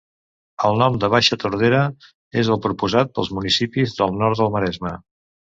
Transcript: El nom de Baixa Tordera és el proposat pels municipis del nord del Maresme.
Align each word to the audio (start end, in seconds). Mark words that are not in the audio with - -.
El 0.69 0.79
nom 0.83 0.95
de 1.03 1.09
Baixa 1.15 1.37
Tordera 1.43 1.83
és 2.45 2.49
el 2.55 2.61
proposat 2.65 3.13
pels 3.19 3.31
municipis 3.39 3.97
del 4.01 4.21
nord 4.23 4.43
del 4.45 4.53
Maresme. 4.57 4.99